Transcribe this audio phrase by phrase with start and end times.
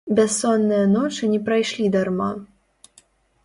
[0.19, 2.31] Бяссонныя ночы не прайшлі дарма.